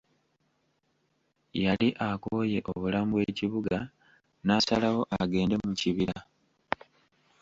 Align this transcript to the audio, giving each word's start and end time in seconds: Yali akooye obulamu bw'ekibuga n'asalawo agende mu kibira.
Yali 1.63 1.87
akooye 2.09 2.59
obulamu 2.71 3.11
bw'ekibuga 3.17 3.77
n'asalawo 4.45 5.01
agende 5.21 5.55
mu 5.63 5.71
kibira. 5.79 6.17